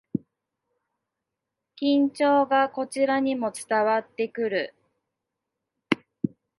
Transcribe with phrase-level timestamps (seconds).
[1.79, 4.75] 緊張がこちらにも伝わってくる